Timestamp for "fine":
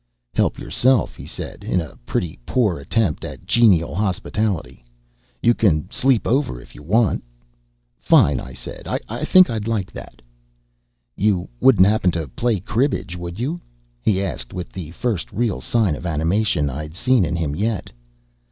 7.99-8.39